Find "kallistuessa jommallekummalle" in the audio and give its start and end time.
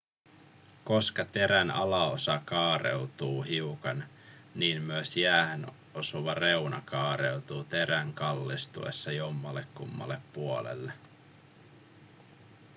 8.13-10.21